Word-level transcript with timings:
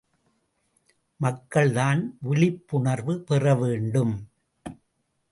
மக்கள்தான் 1.19 2.01
விழிப்புணர்வு 2.19 3.19
பெறவேண்டும். 3.19 4.15